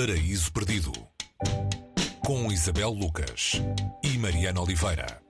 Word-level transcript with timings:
Paraíso 0.00 0.50
Perdido 0.50 0.92
com 2.24 2.50
Isabel 2.50 2.88
Lucas 2.88 3.60
e 4.02 4.16
Mariana 4.16 4.62
Oliveira. 4.62 5.20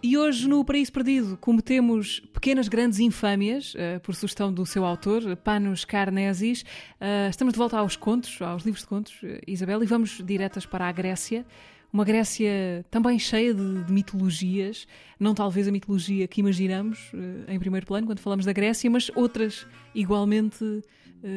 E 0.00 0.16
hoje 0.16 0.46
no 0.46 0.64
Paraíso 0.64 0.92
Perdido 0.92 1.36
cometemos 1.38 2.20
pequenas 2.32 2.68
grandes 2.68 3.00
infâmias, 3.00 3.74
uh, 3.74 3.98
por 4.00 4.14
sugestão 4.14 4.52
do 4.52 4.64
seu 4.64 4.84
autor, 4.84 5.36
Panos 5.38 5.84
Carnesis. 5.84 6.62
Uh, 6.62 7.28
estamos 7.28 7.54
de 7.54 7.58
volta 7.58 7.76
aos 7.76 7.96
contos, 7.96 8.40
aos 8.40 8.62
livros 8.62 8.82
de 8.82 8.88
contos, 8.88 9.20
uh, 9.24 9.40
Isabel, 9.48 9.82
e 9.82 9.86
vamos 9.86 10.22
diretas 10.24 10.64
para 10.64 10.86
a 10.86 10.92
Grécia. 10.92 11.44
Uma 11.92 12.04
Grécia 12.04 12.84
também 12.90 13.18
cheia 13.18 13.54
de, 13.54 13.84
de 13.84 13.92
mitologias, 13.92 14.86
não 15.18 15.34
talvez 15.34 15.66
a 15.66 15.72
mitologia 15.72 16.28
que 16.28 16.40
imaginamos 16.40 17.10
em 17.48 17.58
primeiro 17.58 17.86
plano 17.86 18.06
quando 18.06 18.20
falamos 18.20 18.44
da 18.44 18.52
Grécia, 18.52 18.90
mas 18.90 19.10
outras 19.14 19.66
igualmente 19.94 20.82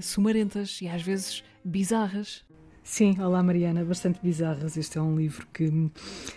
sumarentas 0.00 0.80
e 0.80 0.88
às 0.88 1.02
vezes 1.02 1.44
bizarras. 1.64 2.44
Sim, 2.82 3.20
olá 3.20 3.42
Mariana, 3.42 3.84
bastante 3.84 4.18
bizarras. 4.22 4.76
Este 4.78 4.96
é 4.96 5.02
um 5.02 5.14
livro 5.14 5.46
que, 5.52 5.70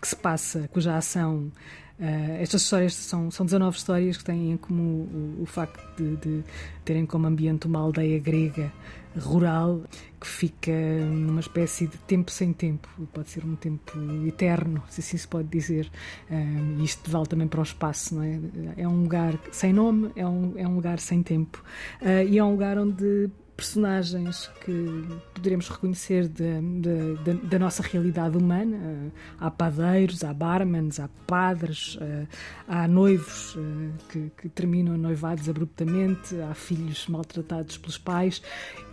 que 0.00 0.08
se 0.08 0.16
passa, 0.16 0.68
cuja 0.68 0.96
ação 0.96 1.52
Uh, 2.02 2.42
estas 2.42 2.62
histórias 2.62 2.94
são, 2.94 3.30
são 3.30 3.46
19 3.46 3.76
histórias 3.76 4.16
que 4.16 4.24
têm 4.24 4.56
comum 4.56 5.06
o, 5.38 5.42
o 5.42 5.46
facto 5.46 5.80
de, 5.96 6.16
de, 6.16 6.44
terem 6.84 7.06
como 7.06 7.28
ambiente 7.28 7.68
uma 7.68 7.78
aldeia 7.78 8.18
grega 8.18 8.72
rural 9.16 9.82
que 10.20 10.26
fica 10.26 10.72
numa 10.72 11.38
espécie 11.38 11.86
de 11.86 11.96
tempo 11.98 12.32
sem 12.32 12.52
tempo, 12.52 12.88
pode 13.12 13.30
ser 13.30 13.44
um 13.44 13.54
tempo 13.54 13.92
eterno, 14.26 14.82
se 14.88 15.00
assim 15.00 15.16
se 15.16 15.28
pode 15.28 15.46
dizer. 15.46 15.88
Uh, 16.28 16.80
e 16.80 16.84
isto 16.84 17.08
vale 17.08 17.26
também 17.26 17.46
para 17.46 17.60
o 17.60 17.62
espaço, 17.62 18.16
não 18.16 18.22
é? 18.24 18.40
É 18.76 18.88
um 18.88 19.02
lugar 19.02 19.38
sem 19.52 19.72
nome, 19.72 20.10
é 20.16 20.26
um, 20.26 20.54
é 20.56 20.66
um 20.66 20.74
lugar 20.74 20.98
sem 20.98 21.22
tempo. 21.22 21.62
Uh, 22.00 22.26
e 22.28 22.36
é 22.36 22.42
um 22.42 22.50
lugar 22.50 22.78
onde 22.78 23.30
personagens 23.62 24.50
que 24.64 25.06
poderemos 25.32 25.68
reconhecer 25.68 26.28
da 26.28 27.58
nossa 27.60 27.80
realidade 27.80 28.36
humana. 28.36 29.12
Há 29.38 29.50
padeiros, 29.52 30.24
há 30.24 30.34
barmans, 30.34 30.98
há 30.98 31.08
padres, 31.28 31.96
eh, 32.00 32.26
há 32.66 32.88
noivos 32.88 33.56
eh, 33.56 33.90
que, 34.08 34.32
que 34.36 34.48
terminam 34.48 34.98
noivados 34.98 35.48
abruptamente, 35.48 36.34
há 36.40 36.54
filhos 36.54 37.06
maltratados 37.06 37.78
pelos 37.78 37.98
pais, 37.98 38.42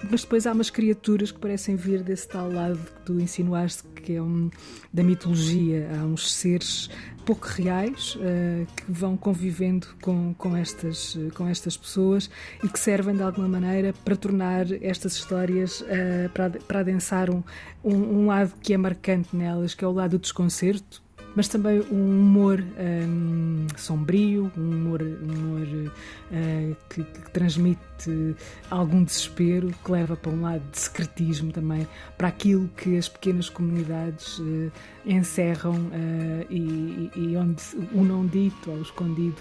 mas 0.09 0.21
depois 0.21 0.45
há 0.45 0.51
umas 0.51 0.69
criaturas 0.69 1.31
que 1.31 1.39
parecem 1.39 1.75
vir 1.75 2.03
desse 2.03 2.27
tal 2.27 2.51
lado 2.51 2.77
que 2.77 3.05
tu 3.05 3.19
insinuaste 3.19 3.83
que 4.03 4.13
é 4.13 4.21
um, 4.21 4.51
da 4.93 5.03
mitologia. 5.03 5.89
Há 5.99 6.05
uns 6.05 6.31
seres 6.31 6.89
pouco 7.29 7.45
reais 7.45 8.15
uh, 8.15 8.65
que 8.75 8.91
vão 8.91 9.15
convivendo 9.15 9.85
com, 10.01 10.33
com, 10.33 10.57
estas, 10.57 11.15
com 11.35 11.47
estas 11.47 11.77
pessoas 11.77 12.27
e 12.63 12.67
que 12.67 12.79
servem 12.79 13.15
de 13.15 13.21
alguma 13.21 13.47
maneira 13.47 13.93
para 14.03 14.15
tornar 14.15 14.65
estas 14.81 15.13
histórias, 15.13 15.81
uh, 15.81 16.27
para, 16.33 16.49
para 16.49 16.79
adensar 16.79 17.29
um, 17.29 17.43
um, 17.83 17.93
um 17.93 18.25
lado 18.25 18.53
que 18.63 18.73
é 18.73 18.77
marcante 18.77 19.35
nelas, 19.35 19.75
que 19.75 19.85
é 19.85 19.87
o 19.87 19.91
lado 19.91 20.17
do 20.17 20.19
desconcerto, 20.19 21.03
mas 21.35 21.47
também 21.47 21.81
um 21.91 22.19
humor 22.19 22.63
um, 22.79 23.67
sombrio, 23.77 24.51
um 24.57 24.69
humor, 24.69 25.01
um 25.01 25.33
humor 25.33 25.67
uh, 25.67 26.75
que, 26.89 27.03
que, 27.03 27.31
transmite 27.31 28.35
algum 28.69 29.03
desespero, 29.03 29.73
que 29.83 29.91
leva 29.91 30.15
para 30.15 30.31
um 30.31 30.41
lado 30.41 30.63
de 30.71 30.79
secretismo 30.79 31.51
também, 31.51 31.87
para 32.17 32.27
aquilo 32.27 32.69
que 32.77 32.97
as 32.97 33.07
pequenas 33.07 33.49
comunidades 33.49 34.39
uh, 34.39 34.71
encerram 35.05 35.75
uh, 35.75 36.45
e, 36.49 37.11
e, 37.15 37.37
onde 37.37 37.63
o 37.93 38.03
não 38.03 38.25
dito 38.25 38.71
ou 38.71 38.77
o 38.77 38.81
escondido 38.81 39.35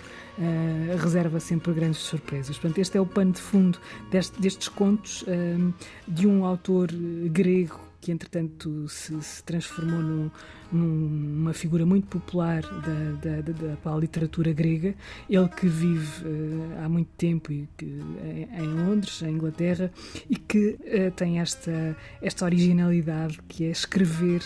reserva 1.02 1.41
sempre 1.41 1.73
grandes 1.73 1.98
surpresas. 1.98 2.56
Portanto, 2.56 2.78
este 2.78 2.97
é 2.97 3.00
o 3.00 3.06
pano 3.06 3.33
de 3.33 3.41
fundo 3.41 3.77
deste, 4.08 4.41
destes 4.41 4.68
contos 4.68 5.24
de 6.07 6.29
um 6.29 6.45
autor 6.45 6.92
grego 7.33 7.87
que 8.01 8.13
entretanto 8.13 8.89
se, 8.89 9.20
se 9.23 9.42
transformou 9.42 10.01
num, 10.01 10.31
numa 10.70 11.53
figura 11.53 11.85
muito 11.85 12.07
popular 12.07 12.63
da, 12.63 13.13
da, 13.20 13.41
da, 13.41 13.77
da, 13.83 13.97
literatura 13.98 14.53
grega. 14.53 14.95
Ele 15.29 15.48
que 15.48 15.67
vive 15.67 16.27
uh, 16.27 16.85
há 16.85 16.89
muito 16.89 17.11
tempo 17.17 17.53
e 17.53 17.69
que, 17.77 17.85
em, 17.85 18.63
em 18.63 18.67
Londres, 18.67 19.23
em 19.23 19.31
Inglaterra, 19.31 19.91
e 20.29 20.36
que 20.36 20.79
uh, 20.81 21.11
tem 21.17 21.41
esta, 21.41 21.97
esta 22.23 22.45
originalidade 22.45 23.39
que 23.48 23.64
é 23.64 23.70
escrever 23.70 24.42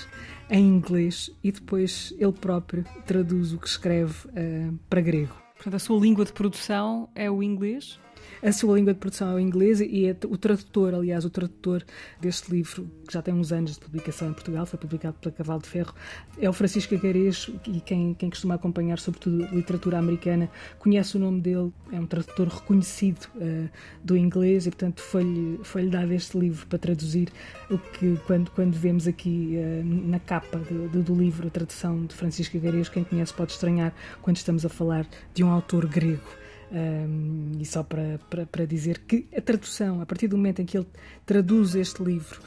em 0.50 0.66
inglês 0.66 1.30
e 1.42 1.50
depois 1.50 2.14
ele 2.18 2.32
próprio 2.32 2.84
traduz 3.06 3.52
o 3.52 3.58
que 3.58 3.68
escreve 3.68 4.28
uh, 4.28 4.78
para 4.88 5.00
grego. 5.00 5.34
Portanto, 5.54 5.74
a 5.74 5.78
sua 5.78 6.00
língua 6.00 6.24
de 6.24 6.32
produção 6.32 7.08
é 7.14 7.30
o 7.30 7.42
inglês? 7.42 7.98
A 8.42 8.52
sua 8.52 8.76
língua 8.76 8.92
de 8.92 8.98
produção 8.98 9.30
é 9.30 9.34
o 9.34 9.38
inglês 9.38 9.80
e 9.80 10.06
é 10.06 10.16
o 10.26 10.36
tradutor, 10.36 10.94
aliás, 10.94 11.24
o 11.24 11.30
tradutor 11.30 11.84
deste 12.20 12.50
livro, 12.50 12.90
que 13.06 13.12
já 13.12 13.22
tem 13.22 13.32
uns 13.32 13.52
anos 13.52 13.74
de 13.74 13.80
publicação 13.80 14.28
em 14.28 14.32
Portugal, 14.32 14.66
foi 14.66 14.78
publicado 14.78 15.16
pela 15.20 15.32
Cavalo 15.32 15.62
de 15.62 15.68
Ferro, 15.68 15.94
é 16.38 16.48
o 16.48 16.52
Francisco 16.52 16.94
Agarês 16.94 17.50
e 17.66 17.80
quem, 17.80 18.14
quem 18.14 18.30
costuma 18.30 18.54
acompanhar, 18.54 18.98
sobretudo, 18.98 19.44
literatura 19.54 19.98
americana, 19.98 20.50
conhece 20.78 21.16
o 21.16 21.20
nome 21.20 21.40
dele, 21.40 21.72
é 21.92 22.00
um 22.00 22.06
tradutor 22.06 22.48
reconhecido 22.48 23.26
uh, 23.36 23.68
do 24.02 24.16
inglês 24.16 24.66
e, 24.66 24.70
portanto, 24.70 25.00
foi-lhe 25.00 25.60
foi 25.62 25.88
dado 25.88 26.12
este 26.12 26.36
livro 26.38 26.66
para 26.66 26.78
traduzir 26.78 27.28
o 27.70 27.78
que, 27.78 28.18
quando, 28.26 28.50
quando 28.50 28.74
vemos 28.74 29.06
aqui 29.06 29.56
uh, 29.56 29.84
na 29.84 30.18
capa 30.18 30.58
do, 30.58 30.88
do, 30.88 31.02
do 31.02 31.14
livro 31.14 31.46
a 31.46 31.50
tradução 31.50 32.04
de 32.04 32.14
Francisco 32.14 32.56
Agarês, 32.56 32.88
quem 32.88 33.04
conhece 33.04 33.32
pode 33.32 33.52
estranhar 33.52 33.94
quando 34.20 34.36
estamos 34.36 34.64
a 34.64 34.68
falar 34.68 35.06
de 35.34 35.44
um 35.44 35.50
autor 35.50 35.86
grego. 35.86 36.41
Um, 36.74 37.52
e 37.60 37.66
só 37.66 37.82
para, 37.82 38.18
para, 38.30 38.46
para 38.46 38.64
dizer 38.64 39.00
que 39.00 39.28
a 39.36 39.42
tradução, 39.42 40.00
a 40.00 40.06
partir 40.06 40.26
do 40.26 40.38
momento 40.38 40.62
em 40.62 40.64
que 40.64 40.78
ele 40.78 40.86
traduz 41.26 41.74
este 41.74 42.02
livro 42.02 42.40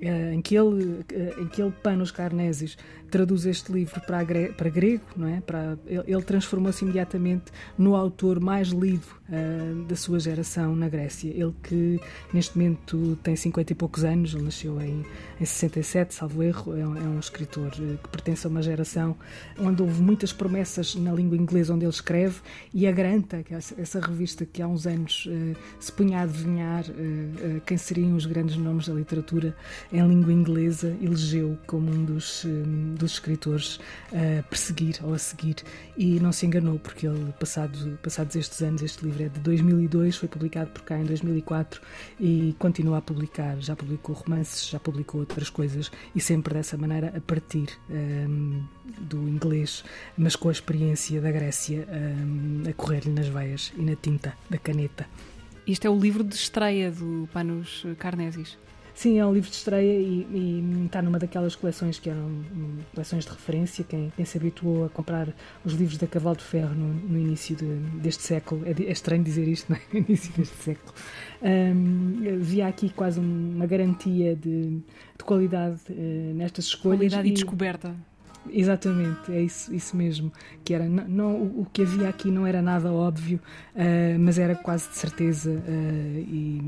eh, 0.00 0.32
em 0.32 0.40
que 0.40 0.56
ele, 0.56 1.04
eh, 1.12 1.34
em 1.38 1.46
que 1.46 1.60
ele 1.60 1.72
Panos 1.82 2.10
Carnesis 2.10 2.76
traduz 3.14 3.46
este 3.46 3.70
livro 3.70 4.00
para, 4.00 4.24
para 4.56 4.68
grego, 4.68 5.04
não 5.16 5.28
é? 5.28 5.40
Para, 5.40 5.78
ele, 5.86 6.02
ele 6.08 6.22
transformou-se 6.22 6.82
imediatamente 6.82 7.52
no 7.78 7.94
autor 7.94 8.40
mais 8.40 8.70
lido 8.70 9.06
uh, 9.28 9.84
da 9.84 9.94
sua 9.94 10.18
geração 10.18 10.74
na 10.74 10.88
Grécia. 10.88 11.28
Ele 11.28 11.54
que 11.62 12.00
neste 12.32 12.58
momento 12.58 13.16
tem 13.22 13.36
50 13.36 13.70
e 13.70 13.76
poucos 13.76 14.02
anos, 14.02 14.34
ele 14.34 14.42
nasceu 14.42 14.80
em, 14.80 15.04
em 15.40 15.44
67, 15.44 16.12
salvo 16.12 16.42
erro, 16.42 16.76
é 16.76 16.84
um, 16.84 16.96
é 16.96 17.02
um 17.02 17.20
escritor 17.20 17.70
que 17.70 18.08
pertence 18.08 18.48
a 18.48 18.50
uma 18.50 18.60
geração 18.60 19.16
onde 19.60 19.80
houve 19.80 20.02
muitas 20.02 20.32
promessas 20.32 20.96
na 20.96 21.12
língua 21.12 21.36
inglesa 21.36 21.72
onde 21.72 21.84
ele 21.84 21.92
escreve 21.92 22.40
e 22.72 22.84
a 22.84 22.90
Granta, 22.90 23.44
que 23.44 23.54
é 23.54 23.58
essa 23.58 24.00
revista 24.00 24.44
que 24.44 24.60
há 24.60 24.66
uns 24.66 24.88
anos 24.88 25.26
uh, 25.26 25.56
se 25.78 25.92
punha 25.92 26.18
a 26.18 26.22
adivinhar 26.22 26.82
uh, 26.82 27.60
quem 27.64 27.76
seriam 27.76 28.16
os 28.16 28.26
grandes 28.26 28.56
nomes 28.56 28.88
da 28.88 28.94
literatura 28.94 29.56
em 29.92 30.04
língua 30.04 30.32
inglesa, 30.32 30.96
elegeu 31.00 31.56
como 31.64 31.92
um 31.92 32.04
dos, 32.04 32.44
um, 32.44 32.94
dos 33.04 33.12
escritores 33.12 33.78
a 34.12 34.42
perseguir 34.44 34.98
ou 35.02 35.14
a 35.14 35.18
seguir 35.18 35.56
e 35.96 36.18
não 36.20 36.32
se 36.32 36.46
enganou, 36.46 36.78
porque 36.78 37.06
ele, 37.06 37.32
passado, 37.38 37.98
passados 38.02 38.34
estes 38.34 38.62
anos, 38.62 38.82
este 38.82 39.04
livro 39.04 39.22
é 39.22 39.28
de 39.28 39.40
2002, 39.40 40.16
foi 40.16 40.28
publicado 40.28 40.70
por 40.70 40.82
cá 40.82 40.98
em 40.98 41.04
2004 41.04 41.80
e 42.18 42.54
continua 42.58 42.98
a 42.98 43.02
publicar. 43.02 43.56
Já 43.60 43.76
publicou 43.76 44.14
romances, 44.14 44.68
já 44.68 44.80
publicou 44.80 45.20
outras 45.20 45.50
coisas 45.50 45.90
e 46.14 46.20
sempre 46.20 46.54
dessa 46.54 46.76
maneira 46.76 47.12
a 47.16 47.20
partir 47.20 47.68
um, 47.90 48.62
do 48.98 49.28
inglês, 49.28 49.84
mas 50.16 50.34
com 50.34 50.48
a 50.48 50.52
experiência 50.52 51.20
da 51.20 51.30
Grécia 51.30 51.86
um, 51.88 52.62
a 52.68 52.72
correr-lhe 52.72 53.10
nas 53.10 53.28
veias 53.28 53.72
e 53.76 53.82
na 53.82 53.94
tinta 53.96 54.34
da 54.48 54.58
caneta. 54.58 55.06
Este 55.66 55.86
é 55.86 55.90
o 55.90 55.98
livro 55.98 56.22
de 56.22 56.34
estreia 56.34 56.90
do 56.90 57.28
Panos 57.32 57.86
Carnesis. 57.98 58.58
Sim, 58.94 59.18
é 59.18 59.26
um 59.26 59.34
livro 59.34 59.50
de 59.50 59.56
estreia 59.56 59.98
e, 59.98 60.26
e 60.32 60.84
está 60.86 61.02
numa 61.02 61.18
daquelas 61.18 61.56
coleções 61.56 61.98
que 61.98 62.08
eram 62.08 62.22
um, 62.22 62.78
coleções 62.94 63.24
de 63.24 63.30
referência. 63.30 63.84
Quem, 63.84 64.12
quem, 64.14 64.24
se 64.24 64.38
habituou 64.38 64.84
a 64.84 64.88
comprar 64.88 65.28
os 65.64 65.72
livros 65.72 65.98
da 65.98 66.06
Cavalo 66.06 66.36
de 66.36 66.44
Ferro 66.44 66.74
no, 66.74 66.94
no 66.94 67.18
início 67.18 67.56
de, 67.56 67.66
deste 67.98 68.22
século, 68.22 68.62
é, 68.64 68.70
é, 68.70 68.92
estranho 68.92 69.24
dizer 69.24 69.48
isto, 69.48 69.68
não 69.72 69.76
é? 69.76 69.80
No 69.92 69.98
início 69.98 70.32
deste 70.34 70.56
século, 70.62 70.94
um, 71.42 72.38
via 72.40 72.68
aqui 72.68 72.88
quase 72.88 73.18
uma 73.18 73.66
garantia 73.66 74.36
de, 74.36 74.76
de 74.78 75.24
qualidade 75.24 75.80
uh, 75.90 76.34
nestas 76.34 76.66
escolhas. 76.66 76.98
Qualidade 76.98 77.28
e, 77.28 77.30
e 77.32 77.34
descoberta. 77.34 77.96
Exatamente, 78.50 79.32
é 79.32 79.42
isso, 79.42 79.74
isso 79.74 79.96
mesmo. 79.96 80.32
Que 80.64 80.74
era, 80.74 80.88
não, 80.88 81.08
não, 81.08 81.42
o 81.42 81.66
que 81.72 81.82
havia 81.82 82.08
aqui 82.08 82.30
não 82.30 82.46
era 82.46 82.60
nada 82.60 82.92
óbvio, 82.92 83.40
uh, 83.74 84.18
mas 84.18 84.38
era 84.38 84.54
quase 84.54 84.88
de 84.90 84.96
certeza 84.96 85.50
uh, 85.50 86.18
e, 86.18 86.60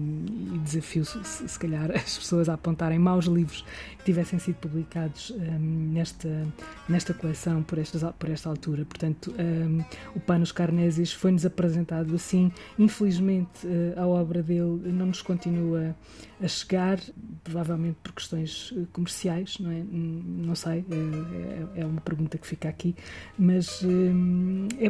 e, 0.54 0.58
desafio, 0.58 1.04
se, 1.04 1.48
se, 1.48 1.58
calhar, 1.58 1.90
as 1.94 2.18
pessoas 2.18 2.48
a 2.48 2.54
apontarem 2.54 2.98
maus 2.98 3.26
livros 3.26 3.64
que 3.98 4.04
tivessem 4.04 4.38
sido 4.38 4.56
publicados 4.56 5.30
um, 5.30 5.36
ah, 5.36 5.58
nesta, 5.58 6.46
nesta 6.88 7.14
coleção 7.14 7.62
por, 7.62 7.78
estas, 7.78 8.02
por 8.18 8.30
esta 8.30 8.48
altura. 8.48 8.84
Portanto, 8.84 9.34
um, 9.38 9.84
o 10.14 10.20
Panos 10.20 10.52
Carnesis 10.52 11.12
foi-nos 11.12 11.44
apresentado 11.44 12.14
assim. 12.14 12.50
Infelizmente, 12.78 13.66
uh, 13.66 14.00
a 14.00 14.06
obra 14.06 14.42
dele 14.42 14.92
não 14.92 15.06
nos 15.06 15.22
continua 15.22 15.94
a 16.40 16.48
chegar, 16.48 16.98
provavelmente 17.42 17.96
por 18.02 18.12
questões 18.12 18.72
comerciais, 18.92 19.58
não 19.58 19.70
é? 19.70 19.82
Não 19.82 20.54
sei. 20.54 20.84
É, 20.90 21.62
é 21.62 21.65
é, 21.74 21.80
é 21.80 21.86
uma 21.86 22.00
pergunta 22.00 22.38
que 22.38 22.46
fica 22.46 22.68
aqui. 22.68 22.94
Mas 23.38 23.82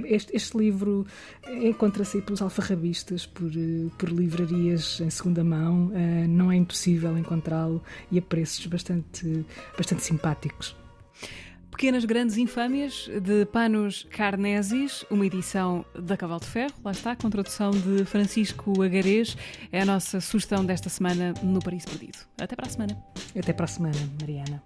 este, 0.05 0.37
este, 0.37 0.57
livro 0.57 1.07
encontra-se 1.49 2.21
pelos 2.23 2.43
alfarrabistas, 2.43 3.27
por, 3.27 3.51
por 3.99 4.09
livrarias 4.09 5.01
em 5.01 5.11
segunda 5.11 5.45
mão. 5.45 5.91
não 6.29 6.51
é 6.51 6.57
impossível 6.57 7.17
encontrá-lo 7.17 7.83
e 8.11 8.19
a 8.19 8.23
preços 8.23 8.67
bastante, 8.67 9.45
bastante 9.77 10.03
simpáticos. 10.03 10.77
Pequenas 11.77 12.07
Grandes 12.07 12.39
Infâmias, 12.39 13.07
de 13.21 13.45
Panos 13.45 14.07
Carnesis, 14.11 15.05
uma 15.11 15.27
edição 15.27 15.85
da 15.95 16.17
Cavalo 16.17 16.41
de 16.41 16.47
Ferro, 16.47 16.73
lá 16.83 16.91
está, 16.91 17.15
com 17.15 17.29
tradução 17.29 17.71
de 17.71 18.03
Francisco 18.07 18.83
Agarês. 18.83 19.37
É 19.71 19.83
a 19.83 19.85
nossa 19.85 20.19
sugestão 20.19 20.65
desta 20.65 20.89
semana 20.89 21.35
no 21.43 21.61
Paris 21.61 21.85
Perdido. 21.85 22.17
Até 22.41 22.57
para 22.57 22.67
a 22.67 22.71
semana. 22.71 22.97
Até 23.39 23.53
para 23.53 23.67
a 23.67 23.69
semana, 23.69 23.99
Mariana. 24.19 24.63